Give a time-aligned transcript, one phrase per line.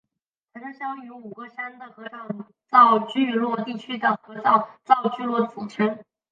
[0.51, 2.27] 白川乡与五个山的合掌
[2.71, 5.99] 造聚落地区的合掌造聚落的总称。